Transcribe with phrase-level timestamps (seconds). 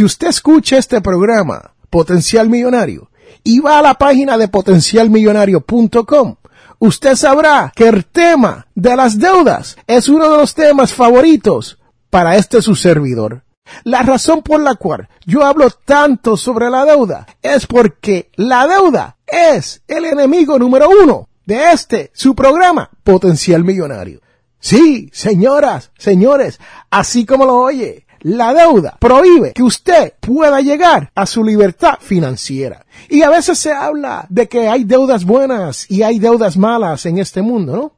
[0.00, 3.10] Si usted escucha este programa, Potencial Millonario,
[3.44, 6.36] y va a la página de potencialmillonario.com,
[6.78, 12.36] usted sabrá que el tema de las deudas es uno de los temas favoritos para
[12.36, 13.44] este su servidor.
[13.84, 19.18] La razón por la cual yo hablo tanto sobre la deuda es porque la deuda
[19.26, 24.22] es el enemigo número uno de este, su programa, Potencial Millonario.
[24.60, 31.26] Sí, señoras, señores, así como lo oye, la deuda prohíbe que usted pueda llegar a
[31.26, 32.84] su libertad financiera.
[33.08, 37.18] Y a veces se habla de que hay deudas buenas y hay deudas malas en
[37.18, 37.92] este mundo, ¿no?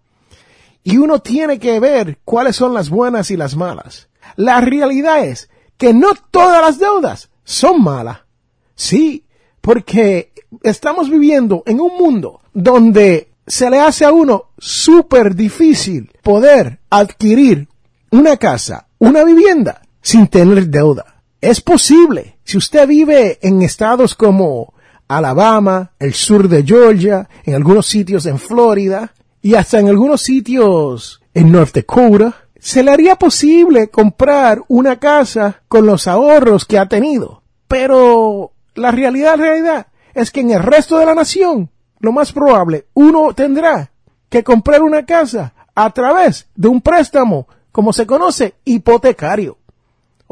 [0.85, 4.09] Y uno tiene que ver cuáles son las buenas y las malas.
[4.37, 8.19] La realidad es que no todas las deudas son malas.
[8.75, 9.25] Sí,
[9.61, 16.81] porque estamos viviendo en un mundo donde se le hace a uno súper difícil poder
[16.91, 17.69] adquirir
[18.11, 21.23] una casa, una vivienda, sin tener deuda.
[21.41, 22.37] Es posible.
[22.45, 24.75] Si usted vive en estados como
[25.09, 31.23] Alabama, el sur de Georgia, en algunos sitios en Florida y hasta en algunos sitios
[31.35, 36.87] en North Dakota, se le haría posible comprar una casa con los ahorros que ha
[36.87, 37.43] tenido.
[37.67, 42.33] Pero la realidad, la realidad es que en el resto de la nación, lo más
[42.33, 43.91] probable, uno tendrá
[44.29, 49.59] que comprar una casa a través de un préstamo, como se conoce, hipotecario.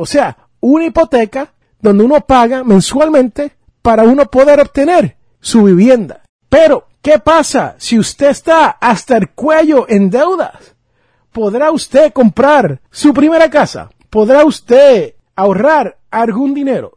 [0.00, 3.52] O sea, una hipoteca donde uno paga mensualmente
[3.82, 6.22] para uno poder obtener su vivienda.
[6.48, 10.74] Pero, ¿qué pasa si usted está hasta el cuello en deudas?
[11.30, 13.90] ¿Podrá usted comprar su primera casa?
[14.08, 16.96] ¿Podrá usted ahorrar algún dinero?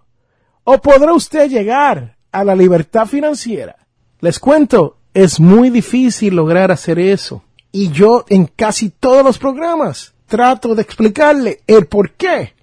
[0.64, 3.76] ¿O podrá usted llegar a la libertad financiera?
[4.22, 7.44] Les cuento, es muy difícil lograr hacer eso.
[7.70, 12.54] Y yo en casi todos los programas trato de explicarle el por qué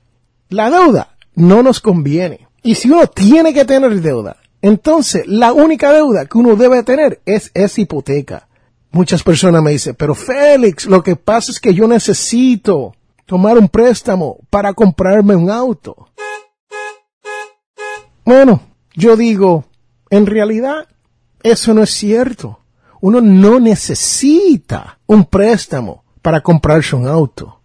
[0.50, 2.48] la deuda no nos conviene.
[2.62, 7.20] Y si uno tiene que tener deuda, entonces la única deuda que uno debe tener
[7.24, 8.48] es esa hipoteca.
[8.90, 12.94] Muchas personas me dicen, pero Félix, lo que pasa es que yo necesito
[13.24, 16.08] tomar un préstamo para comprarme un auto.
[18.24, 18.60] Bueno,
[18.94, 19.64] yo digo,
[20.10, 20.88] en realidad
[21.42, 22.58] eso no es cierto.
[23.00, 27.59] Uno no necesita un préstamo para comprarse un auto.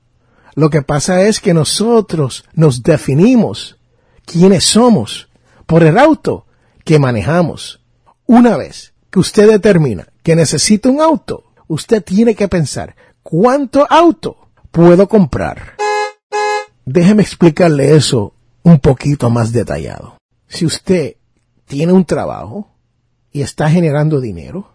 [0.56, 3.78] Lo que pasa es que nosotros nos definimos
[4.26, 5.28] quiénes somos
[5.66, 6.46] por el auto
[6.86, 7.82] que manejamos.
[8.26, 14.48] Una vez que usted determina que necesita un auto, usted tiene que pensar, ¿cuánto auto
[14.72, 15.76] puedo comprar?
[16.86, 18.34] Déjeme explicarle eso
[18.64, 20.18] un poquito más detallado.
[20.48, 21.18] Si usted
[21.66, 22.70] tiene un trabajo
[23.32, 24.72] y está generando dinero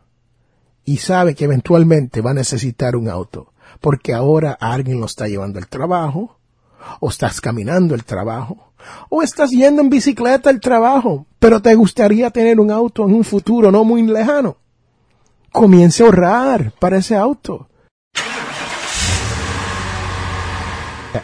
[0.85, 3.50] y sabe que eventualmente va a necesitar un auto
[3.81, 6.39] porque ahora alguien lo está llevando al trabajo
[7.01, 8.73] o estás caminando el trabajo
[9.09, 13.25] o estás yendo en bicicleta al trabajo, pero te gustaría tener un auto en un
[13.25, 14.57] futuro no muy lejano
[15.53, 17.69] comience a ahorrar para ese auto.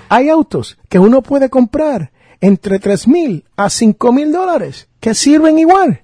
[0.08, 5.58] Hay autos que uno puede comprar entre tres mil a cinco mil dólares que sirven
[5.58, 6.02] igual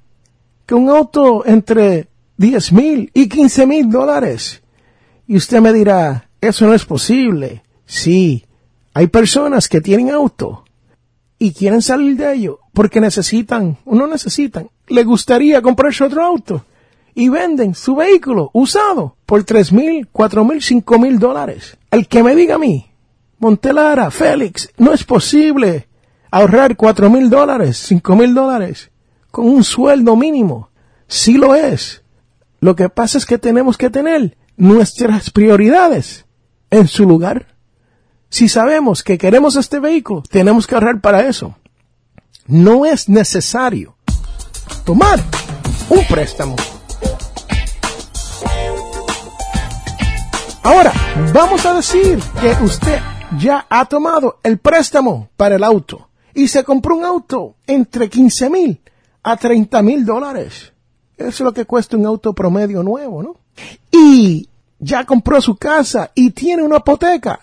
[0.67, 4.63] que un auto entre diez mil y quince mil dólares.
[5.27, 7.63] Y usted me dirá, eso no es posible.
[7.87, 8.45] Sí,
[8.93, 10.65] hay personas que tienen auto
[11.39, 16.65] y quieren salir de ello porque necesitan, o no necesitan, le gustaría comprarse otro auto
[17.15, 21.79] y venden su vehículo usado por tres mil, cuatro mil, cinco mil dólares.
[21.91, 22.91] El que me diga a mí,
[23.39, 25.89] Montelara, Félix, no es posible
[26.31, 28.91] ahorrar cuatro mil dólares, cinco mil dólares
[29.31, 30.71] con un sueldo mínimo.
[31.07, 32.03] Sí lo es.
[32.61, 36.27] Lo que pasa es que tenemos que tener nuestras prioridades
[36.73, 37.47] en su lugar.
[38.29, 41.55] Si sabemos que queremos este vehículo, tenemos que ahorrar para eso.
[42.47, 43.95] No es necesario
[44.85, 45.21] tomar
[45.91, 46.57] un préstamo.
[50.65, 50.93] Ahora,
[51.35, 52.99] vamos a decir que usted
[53.39, 58.49] ya ha tomado el préstamo para el auto y se compró un auto entre 15
[58.49, 58.81] mil
[59.23, 60.73] a 30 mil dólares.
[61.19, 63.37] Eso es lo que cuesta un auto promedio nuevo, ¿no?
[63.91, 64.49] Y
[64.83, 67.41] ya compró su casa y tiene una hipoteca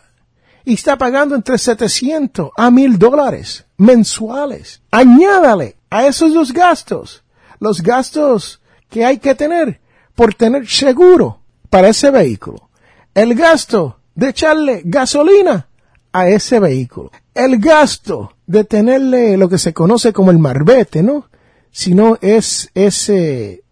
[0.65, 4.81] y está pagando entre 700 a 1000 dólares mensuales.
[4.91, 7.23] Añádale a esos dos gastos
[7.59, 9.79] los gastos que hay que tener
[10.15, 11.39] por tener seguro
[11.69, 12.69] para ese vehículo.
[13.13, 15.69] El gasto de echarle gasolina
[16.11, 17.11] a ese vehículo.
[17.33, 21.29] El gasto de tenerle lo que se conoce como el marbete, ¿no?
[21.71, 23.63] Si no es ese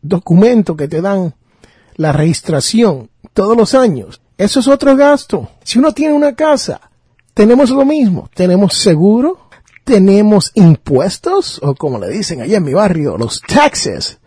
[0.00, 1.34] documento que te dan
[1.96, 4.22] la registración todos los años.
[4.38, 5.50] Eso es otro gasto.
[5.62, 6.80] Si uno tiene una casa,
[7.34, 8.30] tenemos lo mismo.
[8.34, 9.50] Tenemos seguro,
[9.84, 14.18] tenemos impuestos, o como le dicen allá en mi barrio, los taxes,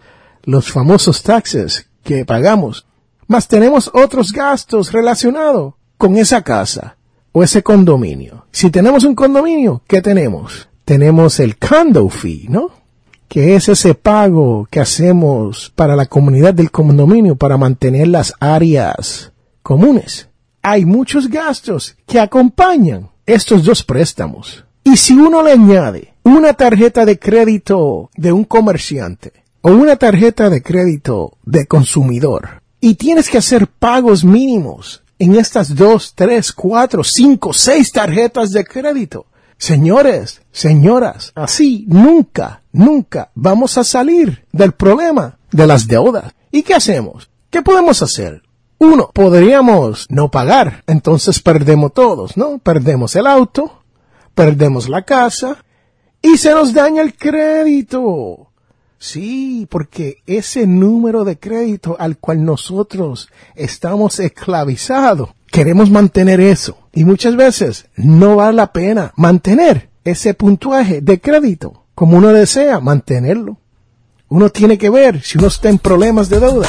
[0.44, 2.86] los famosos taxes que pagamos.
[3.26, 6.98] Más tenemos otros gastos relacionados con esa casa
[7.32, 8.46] o ese condominio.
[8.52, 10.70] Si tenemos un condominio, ¿qué tenemos?
[10.86, 12.79] Tenemos el condo fee, ¿no?
[13.30, 19.31] Que es ese pago que hacemos para la comunidad del condominio para mantener las áreas
[19.62, 20.28] comunes.
[20.62, 24.66] Hay muchos gastos que acompañan estos dos préstamos.
[24.84, 29.31] Y si uno le añade una tarjeta de crédito de un comerciante
[29.62, 35.76] o una tarjeta de crédito de consumidor y tienes que hacer pagos mínimos en estas
[35.76, 39.26] dos, tres, cuatro, cinco, seis tarjetas de crédito.
[39.60, 46.34] Señores, señoras, así nunca, nunca vamos a salir del problema de las deudas.
[46.50, 47.30] ¿Y qué hacemos?
[47.50, 48.42] ¿Qué podemos hacer?
[48.78, 52.60] Uno, podríamos no pagar, entonces perdemos todos, ¿no?
[52.60, 53.84] Perdemos el auto,
[54.34, 55.58] perdemos la casa
[56.22, 58.52] y se nos daña el crédito.
[58.98, 66.78] Sí, porque ese número de crédito al cual nosotros estamos esclavizados, queremos mantener eso.
[66.94, 72.80] Y muchas veces no vale la pena mantener ese puntuaje de crédito como uno desea
[72.80, 73.57] mantenerlo.
[74.28, 76.68] Uno tiene que ver si uno está en problemas de deuda.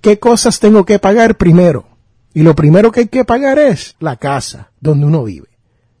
[0.00, 1.86] ¿Qué cosas tengo que pagar primero?
[2.32, 5.48] Y lo primero que hay que pagar es la casa donde uno vive.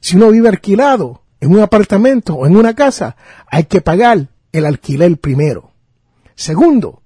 [0.00, 4.66] Si uno vive alquilado en un apartamento o en una casa, hay que pagar el
[4.66, 5.72] alquiler primero.
[6.34, 7.02] Segundo,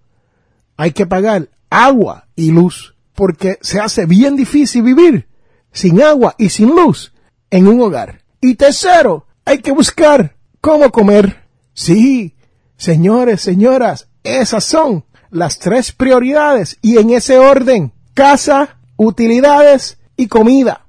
[0.77, 5.29] hay que pagar agua y luz, porque se hace bien difícil vivir
[5.73, 7.13] sin agua y sin luz
[7.51, 8.23] en un hogar.
[8.41, 11.49] Y tercero, hay que buscar cómo comer.
[11.75, 12.35] Sí,
[12.77, 17.93] señores, señoras, esas son las tres prioridades y en ese orden.
[18.15, 20.82] Casa, utilidades y comida.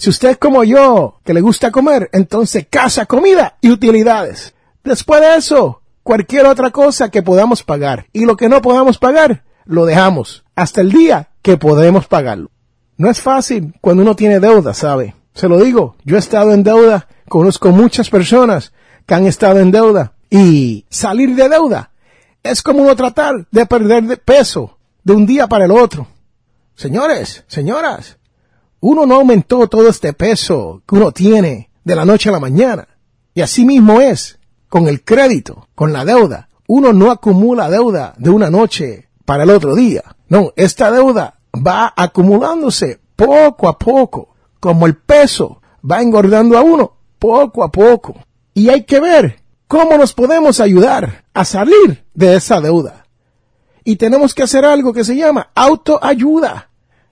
[0.00, 4.54] Si usted es como yo, que le gusta comer, entonces casa, comida y utilidades.
[4.82, 8.06] Después de eso, cualquier otra cosa que podamos pagar.
[8.10, 12.50] Y lo que no podamos pagar, lo dejamos hasta el día que podemos pagarlo.
[12.96, 15.14] No es fácil cuando uno tiene deuda, ¿sabe?
[15.34, 18.72] Se lo digo, yo he estado en deuda, conozco muchas personas
[19.04, 21.90] que han estado en deuda y salir de deuda
[22.42, 26.08] es como uno tratar de perder peso de un día para el otro.
[26.74, 28.16] Señores, señoras,
[28.80, 32.88] uno no aumentó todo este peso que uno tiene de la noche a la mañana.
[33.34, 36.48] Y así mismo es con el crédito, con la deuda.
[36.66, 40.02] Uno no acumula deuda de una noche para el otro día.
[40.28, 46.92] No, esta deuda va acumulándose poco a poco, como el peso va engordando a uno
[47.18, 48.14] poco a poco.
[48.54, 53.06] Y hay que ver cómo nos podemos ayudar a salir de esa deuda.
[53.84, 56.69] Y tenemos que hacer algo que se llama autoayuda.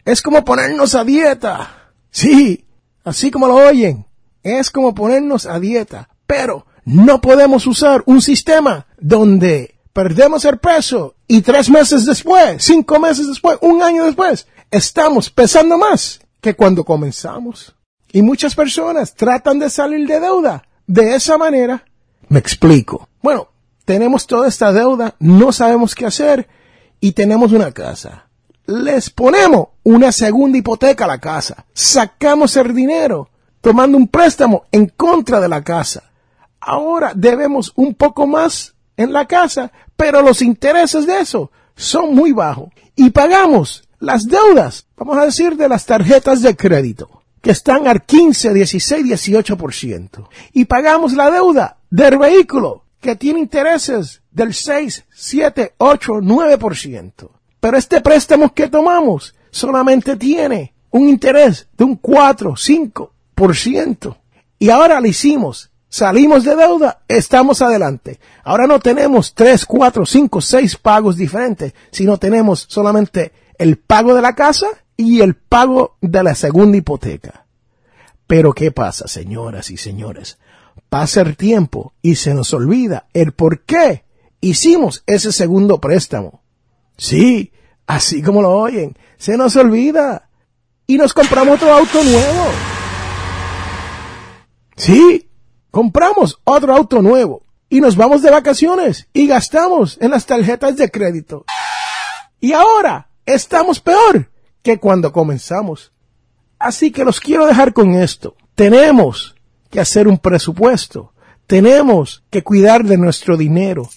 [0.09, 1.91] Es como ponernos a dieta.
[2.11, 2.65] Sí,
[3.05, 4.07] así como lo oyen.
[4.43, 6.09] Es como ponernos a dieta.
[6.27, 12.99] Pero no podemos usar un sistema donde perdemos el peso y tres meses después, cinco
[12.99, 17.77] meses después, un año después, estamos pesando más que cuando comenzamos.
[18.11, 21.85] Y muchas personas tratan de salir de deuda de esa manera.
[22.31, 23.11] Me explico.
[23.21, 23.49] Bueno,
[23.85, 26.49] tenemos toda esta deuda, no sabemos qué hacer
[26.99, 28.28] y tenemos una casa
[28.69, 31.65] les ponemos una segunda hipoteca a la casa.
[31.73, 33.31] Sacamos el dinero
[33.63, 36.11] tomando un préstamo en contra de la casa.
[36.61, 42.33] Ahora debemos un poco más en la casa, pero los intereses de eso son muy
[42.33, 42.69] bajos.
[42.95, 48.05] Y pagamos las deudas, vamos a decir, de las tarjetas de crédito, que están al
[48.05, 50.29] 15, 16, 18%.
[50.53, 57.38] Y pagamos la deuda del vehículo, que tiene intereses del 6, 7, 8, 9%.
[57.61, 64.17] Pero este préstamo que tomamos solamente tiene un interés de un 4, 5%.
[64.59, 65.71] Y ahora lo hicimos.
[65.91, 68.21] Salimos de deuda, estamos adelante.
[68.45, 74.21] Ahora no tenemos 3, 4, 5, 6 pagos diferentes, sino tenemos solamente el pago de
[74.21, 74.67] la casa
[74.99, 77.47] y el pago de la segunda hipoteca.
[78.27, 80.37] Pero ¿qué pasa, señoras y señores?
[80.91, 84.05] Pasa el tiempo y se nos olvida el por qué
[84.43, 86.43] hicimos ese segundo préstamo.
[86.99, 87.53] Sí,
[87.87, 90.29] así como lo oyen, se nos olvida.
[90.87, 92.45] Y nos compramos otro auto nuevo.
[94.77, 95.31] Sí,
[95.71, 97.43] compramos otro auto nuevo.
[97.69, 101.45] Y nos vamos de vacaciones y gastamos en las tarjetas de crédito.
[102.41, 104.31] Y ahora estamos peor
[104.63, 105.93] que cuando comenzamos.
[106.59, 108.37] Así que los quiero dejar con esto.
[108.55, 109.37] Tenemos
[109.71, 111.13] que hacer un presupuesto.
[111.47, 113.89] Tenemos que cuidar de nuestro dinero.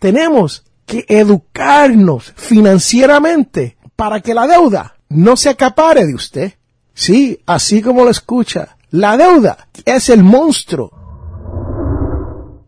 [0.00, 6.54] Tenemos que educarnos financieramente para que la deuda no se acapare de usted.
[6.94, 10.90] Sí, así como lo escucha, la deuda es el monstruo.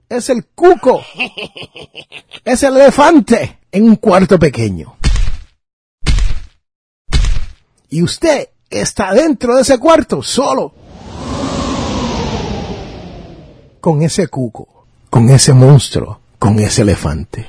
[0.09, 1.03] Es el cuco.
[2.45, 4.97] Es el elefante en un cuarto pequeño.
[7.91, 10.73] Y usted está dentro de ese cuarto solo.
[13.81, 17.47] Con ese cuco, con ese monstruo, con ese elefante.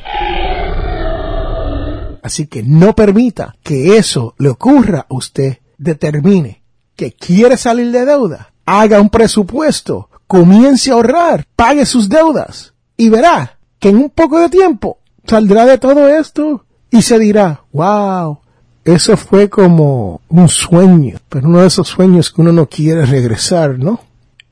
[2.22, 5.58] Así que no permita que eso le ocurra a usted.
[5.78, 6.62] Determine
[6.96, 8.54] que quiere salir de deuda.
[8.66, 10.10] Haga un presupuesto.
[10.28, 11.48] Comience a ahorrar.
[11.56, 12.74] Pague sus deudas.
[12.96, 17.64] Y verá que en un poco de tiempo saldrá de todo esto y se dirá,
[17.72, 18.40] wow,
[18.84, 23.80] eso fue como un sueño, pero uno de esos sueños que uno no quiere regresar,
[23.80, 24.02] ¿no?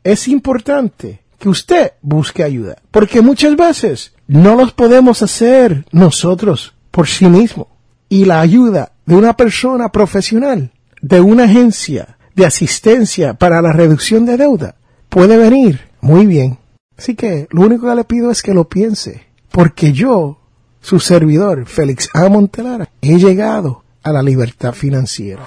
[0.04, 7.08] Es importante que usted busque ayuda, porque muchas veces no los podemos hacer nosotros por
[7.08, 7.68] sí mismo.
[8.10, 14.26] Y la ayuda de una persona profesional, de una agencia de asistencia para la reducción
[14.26, 14.76] de deuda,
[15.10, 16.58] puede venir muy bien.
[16.98, 20.40] Así que lo único que le pido es que lo piense, porque yo,
[20.82, 22.28] su servidor, Félix A.
[22.30, 25.44] Montelara, he llegado a la libertad financiera.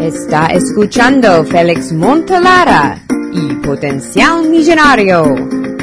[0.00, 3.00] Está escuchando Félix Montelara
[3.32, 5.24] y Potencial Millonario.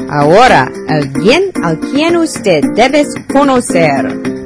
[0.09, 4.40] Ahora, alguien al quien usted debe conocer.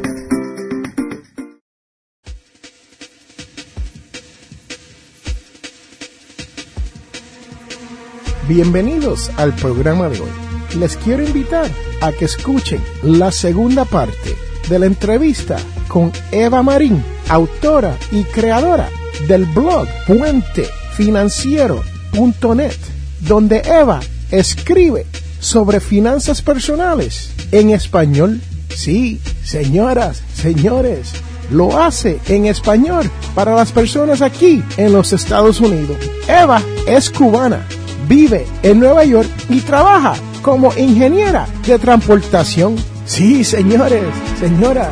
[8.48, 10.30] Bienvenidos al programa de hoy.
[10.78, 11.68] les quiero invitar
[12.00, 14.36] a que escuchen la segunda parte
[14.70, 18.88] de la entrevista con Eva Marín, autora y creadora
[19.28, 22.76] del blog puentefinanciero.net,
[23.22, 24.00] donde Eva
[24.30, 25.08] escribe
[25.40, 28.42] sobre finanzas personales en español.
[28.70, 31.14] Sí, señoras, señores,
[31.50, 35.98] lo hace en español para las personas aquí en los Estados Unidos.
[36.28, 37.66] Eva es cubana,
[38.08, 42.76] vive en Nueva York y trabaja como ingeniera de transportación.
[43.06, 44.04] Sí, señores,
[44.40, 44.92] señoras,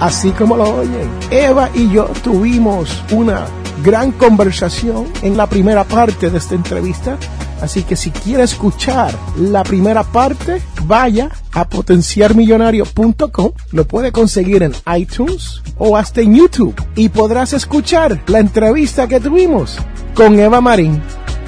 [0.00, 3.46] así como lo oyen, Eva y yo tuvimos una
[3.82, 7.18] gran conversación en la primera parte de esta entrevista.
[7.60, 13.52] Así que si quiere escuchar la primera parte, vaya a potenciarmillonario.com.
[13.72, 19.20] Lo puede conseguir en iTunes o hasta en YouTube y podrás escuchar la entrevista que
[19.20, 19.78] tuvimos
[20.14, 21.02] con Eva Marín.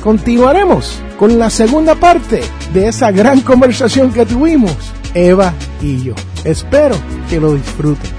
[0.09, 2.41] Continuaremos con la segunda parte
[2.73, 4.73] de esa gran conversación que tuvimos
[5.13, 6.15] Eva y yo.
[6.45, 6.97] Espero
[7.29, 8.11] que lo disfruten.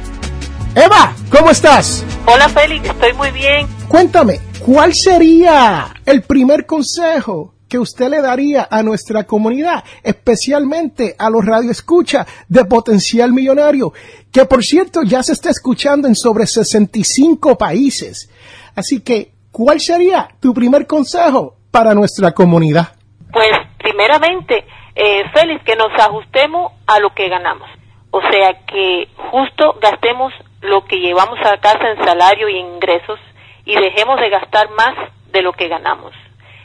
[0.76, 2.06] Eva, ¿cómo estás?
[2.28, 3.66] Hola Félix, estoy muy bien.
[3.88, 11.32] Cuéntame, ¿cuál sería el primer consejo que usted le daría a nuestra comunidad, especialmente a
[11.32, 13.94] los radioescuchas de Potencial Millonario,
[14.32, 18.30] que por cierto ya se está escuchando en sobre 65 países?
[18.76, 22.90] Así que, ¿cuál sería tu primer consejo para nuestra comunidad?
[23.32, 27.70] Pues, primeramente, eh, Félix, que nos ajustemos a lo que ganamos.
[28.12, 33.20] O sea, que justo gastemos lo que llevamos a casa en salario y ingresos
[33.66, 34.96] y dejemos de gastar más
[35.32, 36.14] de lo que ganamos.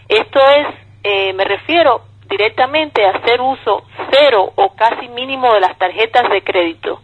[0.09, 0.67] Esto es,
[1.03, 6.43] eh, me refiero directamente a hacer uso cero o casi mínimo de las tarjetas de
[6.43, 7.01] crédito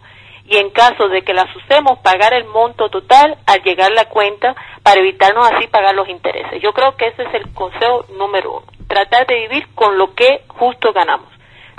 [0.46, 4.56] y en caso de que las usemos pagar el monto total al llegar la cuenta
[4.90, 6.60] para evitarnos así pagar los intereses.
[6.60, 10.42] Yo creo que ese es el consejo número uno, tratar de vivir con lo que
[10.48, 11.28] justo ganamos.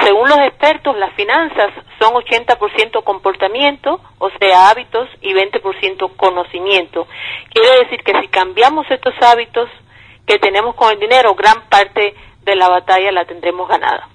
[0.02, 7.06] Según los expertos, las finanzas son 80% comportamiento, o sea, hábitos, y 20% conocimiento.
[7.54, 9.68] Quiere decir que si cambiamos estos hábitos
[10.26, 14.08] que tenemos con el dinero, gran parte de la batalla la tendremos ganada.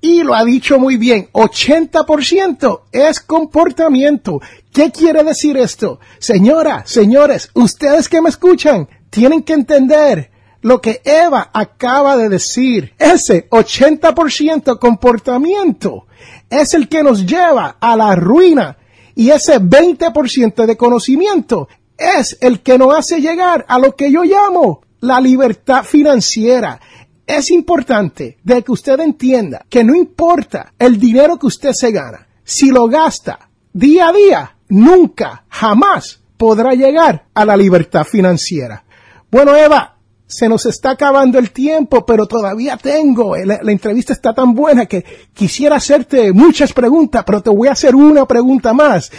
[0.00, 4.40] Y lo ha dicho muy bien, 80% es comportamiento.
[4.74, 6.00] ¿Qué quiere decir esto?
[6.18, 10.32] Señora, señores, ustedes que me escuchan, tienen que entender
[10.62, 12.92] lo que Eva acaba de decir.
[12.98, 16.08] Ese 80% comportamiento
[16.50, 18.76] es el que nos lleva a la ruina
[19.14, 24.24] y ese 20% de conocimiento es el que nos hace llegar a lo que yo
[24.24, 26.80] llamo la libertad financiera.
[27.24, 32.26] Es importante de que usted entienda que no importa el dinero que usted se gana,
[32.42, 38.84] si lo gasta día a día, nunca, jamás podrá llegar a la libertad financiera.
[39.30, 39.94] Bueno, Eva,
[40.26, 45.04] se nos está acabando el tiempo, pero todavía tengo, la, entrevista está tan buena que
[45.32, 49.10] quisiera hacerte muchas preguntas, pero te voy a hacer una pregunta más.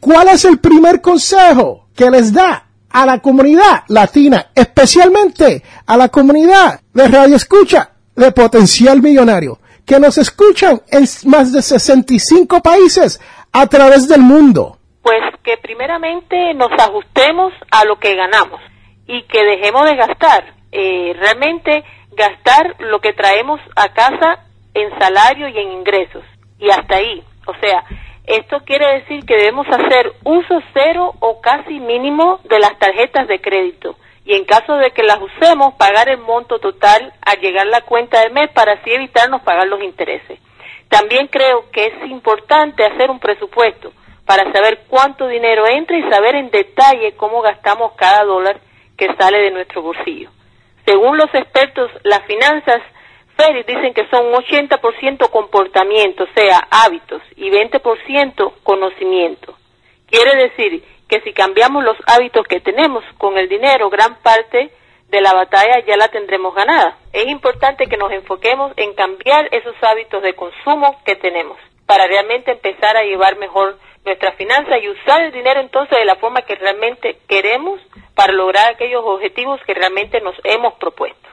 [0.00, 6.08] ¿Cuál es el primer consejo que les da a la comunidad latina, especialmente a la
[6.08, 13.20] comunidad de Radio Escucha de Potencial Millonario, que nos escuchan en más de 65 países
[13.52, 14.78] a través del mundo?
[15.04, 18.58] Pues que primeramente nos ajustemos a lo que ganamos
[19.06, 20.54] y que dejemos de gastar.
[20.72, 26.24] Eh, realmente gastar lo que traemos a casa en salario y en ingresos.
[26.58, 27.22] Y hasta ahí.
[27.46, 27.84] O sea,
[28.24, 33.42] esto quiere decir que debemos hacer uso cero o casi mínimo de las tarjetas de
[33.42, 33.96] crédito.
[34.24, 38.22] Y en caso de que las usemos, pagar el monto total al llegar la cuenta
[38.22, 40.38] de mes para así evitarnos pagar los intereses.
[40.88, 43.92] También creo que es importante hacer un presupuesto
[44.26, 48.58] para saber cuánto dinero entra y saber en detalle cómo gastamos cada dólar
[48.96, 50.30] que sale de nuestro bolsillo.
[50.86, 52.80] Según los expertos, las finanzas,
[53.36, 59.56] Félix, dicen que son un 80% comportamiento, o sea, hábitos, y 20% conocimiento.
[60.06, 64.70] Quiere decir que si cambiamos los hábitos que tenemos con el dinero, gran parte
[65.08, 66.98] de la batalla ya la tendremos ganada.
[67.12, 72.52] Es importante que nos enfoquemos en cambiar esos hábitos de consumo que tenemos para realmente
[72.52, 76.54] empezar a llevar mejor nuestra finanza y usar el dinero entonces de la forma que
[76.54, 77.80] realmente queremos
[78.14, 81.28] para lograr aquellos objetivos que realmente nos hemos propuesto.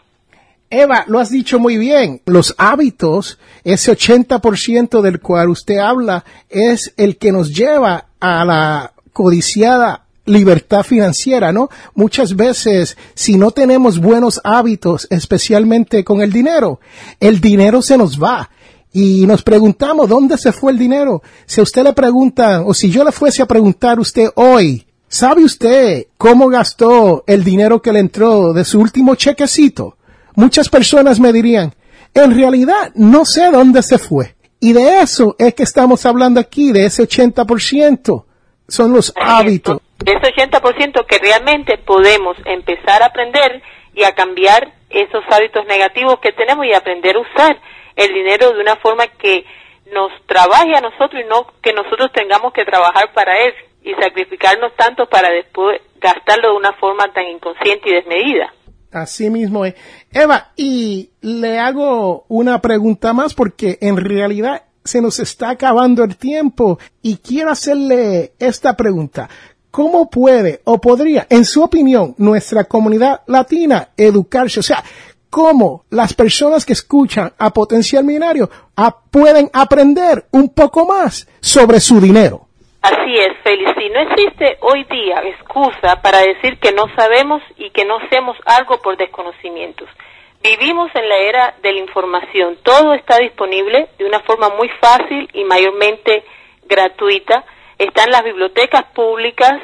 [0.69, 2.21] Eva, lo has dicho muy bien.
[2.25, 8.93] Los hábitos, ese 80% del cual usted habla, es el que nos lleva a la
[9.11, 11.69] codiciada libertad financiera, ¿no?
[11.93, 16.79] Muchas veces, si no tenemos buenos hábitos, especialmente con el dinero,
[17.19, 18.49] el dinero se nos va.
[18.93, 21.21] Y nos preguntamos, ¿dónde se fue el dinero?
[21.45, 24.85] Si a usted le preguntan, o si yo le fuese a preguntar a usted hoy,
[25.11, 29.97] ¿Sabe usted cómo gastó el dinero que le entró de su último chequecito?
[30.37, 31.73] Muchas personas me dirían,
[32.13, 34.35] en realidad no sé dónde se fue.
[34.61, 38.23] Y de eso es que estamos hablando aquí, de ese 80%.
[38.69, 39.81] Son los hábitos.
[39.97, 43.61] De ese 80% que realmente podemos empezar a aprender
[43.93, 47.59] y a cambiar esos hábitos negativos que tenemos y aprender a usar
[47.95, 49.45] el dinero de una forma que
[49.91, 54.73] nos trabaje a nosotros y no que nosotros tengamos que trabajar para él y sacrificarnos
[54.75, 58.53] tanto para después gastarlo de una forma tan inconsciente y desmedida.
[58.91, 59.75] Así mismo es.
[60.11, 66.17] Eva, y le hago una pregunta más porque en realidad se nos está acabando el
[66.17, 69.29] tiempo y quiero hacerle esta pregunta.
[69.69, 74.59] ¿Cómo puede o podría, en su opinión, nuestra comunidad latina educarse?
[74.59, 74.83] O sea,
[75.31, 78.51] ¿cómo las personas que escuchan a Potencial Millonario
[79.09, 82.47] pueden aprender un poco más sobre su dinero?
[82.81, 83.89] Así es, Felici.
[83.89, 88.79] No existe hoy día excusa para decir que no sabemos y que no hacemos algo
[88.81, 89.87] por desconocimientos.
[90.43, 92.57] Vivimos en la era de la información.
[92.63, 96.23] Todo está disponible de una forma muy fácil y mayormente
[96.67, 97.45] gratuita.
[97.77, 99.61] Está en las bibliotecas públicas,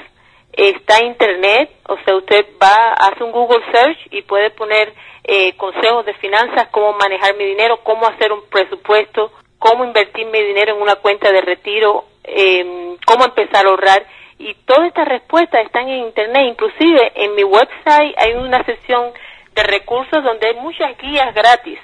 [0.53, 4.93] está Internet, o sea, usted va, hace un Google Search y puede poner
[5.27, 10.41] eh, consejos de finanzas, cómo manejar mi dinero, cómo hacer un presupuesto, cómo invertir mi
[10.41, 14.05] dinero en una cuenta de retiro eh, cómo empezar a ahorrar.
[14.37, 16.49] Y todas estas respuestas están en Internet.
[16.49, 19.11] Inclusive en mi website hay una sección
[19.55, 21.79] de recursos donde hay muchas guías gratis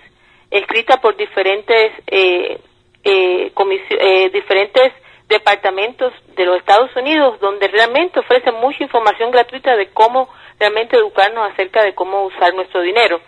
[0.51, 2.59] escritas por diferentes, eh,
[3.03, 4.93] eh, eh, diferentes
[5.27, 10.29] departamentos de los Estados Unidos donde realmente ofrecen mucha información gratuita de cómo
[10.59, 13.19] realmente educarnos acerca de cómo usar nuestro dinero.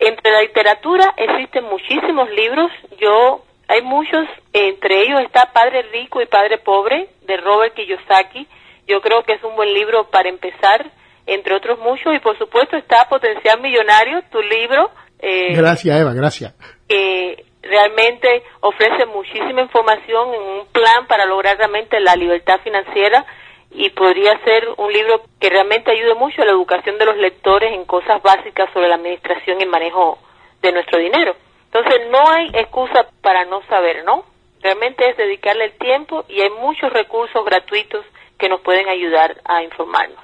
[0.00, 2.70] Entre la literatura existen muchísimos libros.
[2.98, 8.48] Yo hay muchos, entre ellos está Padre Rico y Padre Pobre de Robert Kiyosaki.
[8.88, 10.90] Yo creo que es un buen libro para empezar,
[11.26, 12.14] entre otros muchos.
[12.14, 14.90] Y por supuesto está Potencial Millonario, tu libro.
[15.18, 16.54] Eh, gracias, Eva, gracias.
[16.88, 23.26] Que realmente ofrece muchísima información en un plan para lograr realmente la libertad financiera
[23.70, 27.72] y podría ser un libro que realmente ayude mucho a la educación de los lectores
[27.72, 30.18] en cosas básicas sobre la administración y manejo
[30.60, 31.36] de nuestro dinero.
[31.72, 34.24] Entonces no hay excusa para no saber, ¿no?
[34.60, 38.04] Realmente es dedicarle el tiempo y hay muchos recursos gratuitos
[38.38, 40.18] que nos pueden ayudar a informarnos.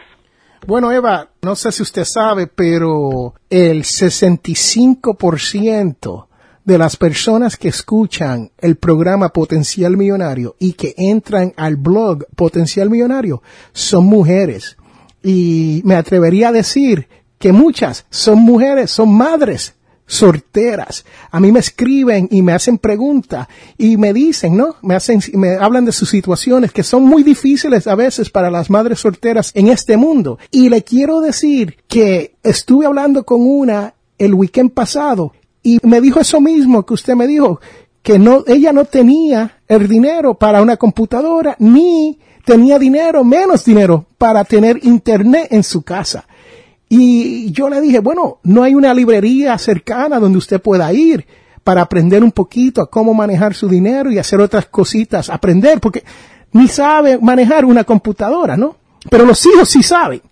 [0.66, 6.25] Bueno, Eva, no sé si usted sabe, pero el 65%
[6.66, 12.90] de las personas que escuchan el programa Potencial Millonario y que entran al blog Potencial
[12.90, 13.40] Millonario
[13.72, 14.76] son mujeres.
[15.22, 19.74] Y me atrevería a decir que muchas son mujeres, son madres
[20.06, 21.04] sorteras.
[21.30, 23.46] A mí me escriben y me hacen preguntas
[23.78, 24.74] y me dicen, ¿no?
[24.82, 28.70] Me hacen, me hablan de sus situaciones que son muy difíciles a veces para las
[28.70, 30.38] madres solteras en este mundo.
[30.50, 35.32] Y le quiero decir que estuve hablando con una el weekend pasado
[35.66, 37.60] y me dijo eso mismo que usted me dijo,
[38.00, 44.06] que no, ella no tenía el dinero para una computadora ni tenía dinero, menos dinero
[44.16, 46.24] para tener internet en su casa.
[46.88, 51.26] Y yo le dije, bueno, no hay una librería cercana donde usted pueda ir
[51.64, 56.04] para aprender un poquito a cómo manejar su dinero y hacer otras cositas, aprender, porque
[56.52, 58.76] ni sabe manejar una computadora, ¿no?
[59.10, 60.22] Pero los hijos sí saben.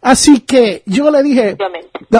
[0.00, 1.58] Así que yo le dije,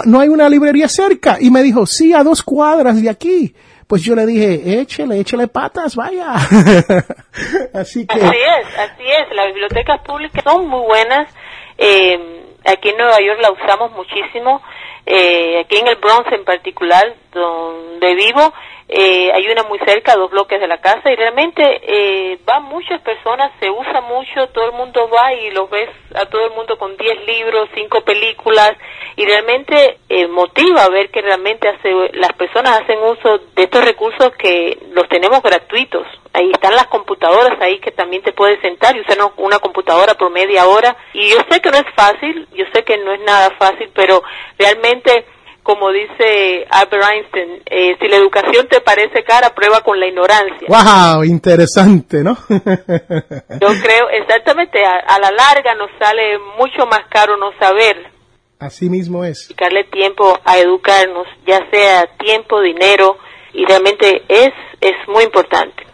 [0.05, 1.38] no hay una librería cerca.
[1.40, 3.55] Y me dijo, sí, a dos cuadras de aquí.
[3.87, 6.35] Pues yo le dije, échele, échele patas, vaya.
[7.74, 8.20] así que.
[8.20, 9.35] Así es, así es.
[9.35, 11.29] Las bibliotecas públicas son muy buenas.
[11.76, 14.61] Eh, Aquí en Nueva York la usamos muchísimo.
[15.07, 18.53] Eh, aquí en el Bronx en particular, donde vivo,
[18.92, 23.00] eh, hay una muy cerca, dos bloques de la casa, y realmente eh, van muchas
[23.03, 26.76] personas, se usa mucho, todo el mundo va y lo ves a todo el mundo
[26.76, 28.72] con 10 libros, 5 películas,
[29.14, 34.33] y realmente eh, motiva ver que realmente hace, las personas hacen uso de estos recursos
[34.37, 36.05] que los tenemos gratuitos.
[36.33, 40.31] Ahí están las computadoras ahí que también te puedes sentar y usar una computadora por
[40.31, 40.96] media hora.
[41.12, 44.22] Y yo sé que no es fácil, yo sé que no es nada fácil, pero
[44.59, 45.26] realmente
[45.62, 50.68] como dice Albert Einstein, eh, si la educación te parece cara, prueba con la ignorancia.
[50.68, 51.25] ¡Wow!
[51.25, 52.37] Interesante, ¿no?
[52.49, 58.11] Yo creo, exactamente, a, la larga nos sale mucho más caro no saber.
[58.59, 59.49] Así mismo es.
[59.49, 63.16] Dedicarle tiempo a educarnos, ya sea tiempo, dinero,
[63.53, 65.85] y realmente es, es muy importante.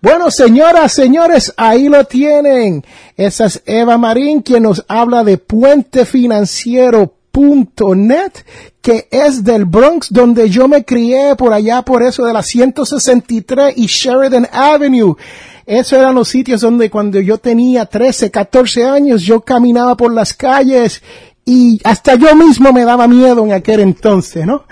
[0.00, 2.84] Bueno, señoras, señores, ahí lo tienen.
[3.16, 7.14] Esa es Eva Marín quien nos habla de puente financiero
[7.94, 8.44] net
[8.80, 13.74] que es del Bronx, donde yo me crié por allá, por eso de la 163
[13.76, 15.16] y Sheridan Avenue.
[15.66, 20.32] Esos eran los sitios donde cuando yo tenía 13, 14 años, yo caminaba por las
[20.34, 21.02] calles
[21.44, 24.64] y hasta yo mismo me daba miedo en aquel entonces, ¿no?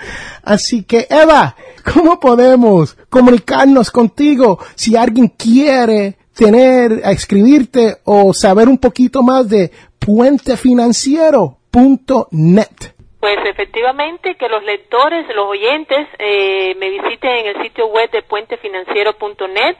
[0.43, 1.55] Así que, Eva,
[1.93, 9.47] ¿Cómo podemos comunicarnos contigo si alguien quiere tener, a escribirte o saber un poquito más
[9.47, 9.71] de
[11.75, 12.93] puentefinanciero.net?
[13.19, 18.21] Pues efectivamente que los lectores, los oyentes, eh, me visiten en el sitio web de
[18.21, 19.77] puentefinanciero.net.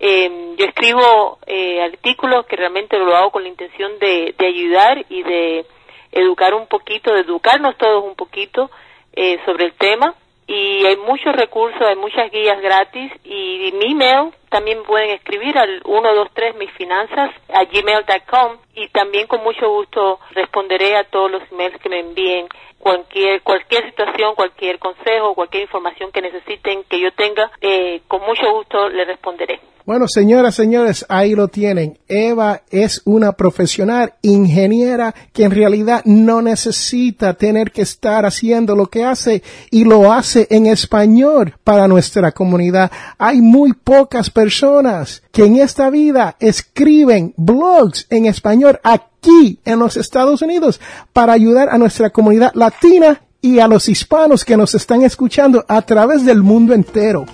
[0.00, 5.04] Eh, yo escribo eh, artículos que realmente lo hago con la intención de, de ayudar
[5.08, 5.66] y de
[6.12, 8.70] educar un poquito, de educarnos todos un poquito
[9.12, 10.14] eh, sobre el tema
[10.46, 15.82] y hay muchos recursos, hay muchas guías gratis y mi email también pueden escribir al
[15.82, 21.80] 123 mis finanzas a gmail.com y también con mucho gusto responderé a todos los emails
[21.80, 27.50] que me envíen cualquier cualquier situación, cualquier consejo, cualquier información que necesiten que yo tenga,
[27.60, 29.60] eh, con mucho gusto le responderé.
[29.86, 31.98] Bueno, señoras, señores, ahí lo tienen.
[32.08, 38.86] Eva es una profesional ingeniera que en realidad no necesita tener que estar haciendo lo
[38.86, 42.90] que hace y lo hace en español para nuestra comunidad.
[43.18, 49.98] Hay muy pocas personas que en esta vida escriben blogs en español aquí en los
[49.98, 50.80] Estados Unidos
[51.12, 55.82] para ayudar a nuestra comunidad latina y a los hispanos que nos están escuchando a
[55.82, 57.26] través del mundo entero.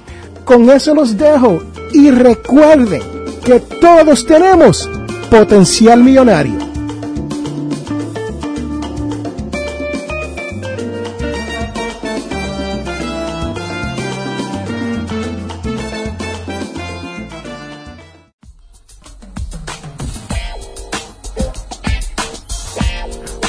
[0.44, 3.02] Con eso los dejo y recuerden
[3.44, 4.88] que todos tenemos
[5.30, 6.58] potencial millonario.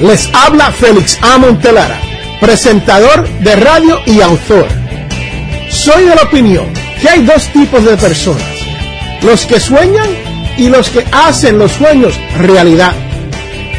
[0.00, 1.38] Les habla Félix A.
[1.38, 2.00] Montelara,
[2.40, 4.66] presentador de radio y autor.
[5.70, 6.66] Soy de la opinión
[7.00, 8.42] que hay dos tipos de personas,
[9.22, 10.08] los que sueñan
[10.58, 13.05] y los que hacen los sueños realidad.